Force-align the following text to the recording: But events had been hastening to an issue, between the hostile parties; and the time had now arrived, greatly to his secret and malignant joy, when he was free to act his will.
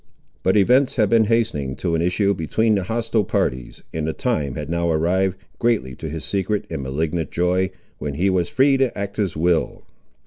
But 0.41 0.57
events 0.57 0.95
had 0.95 1.09
been 1.09 1.25
hastening 1.25 1.75
to 1.75 1.93
an 1.93 2.01
issue, 2.01 2.33
between 2.33 2.73
the 2.73 2.85
hostile 2.85 3.23
parties; 3.23 3.83
and 3.93 4.07
the 4.07 4.13
time 4.13 4.55
had 4.55 4.67
now 4.67 4.89
arrived, 4.89 5.37
greatly 5.59 5.93
to 5.97 6.09
his 6.09 6.25
secret 6.25 6.65
and 6.71 6.81
malignant 6.81 7.29
joy, 7.29 7.69
when 7.99 8.15
he 8.15 8.27
was 8.27 8.49
free 8.49 8.77
to 8.77 8.97
act 8.97 9.17
his 9.17 9.35
will. 9.37 9.85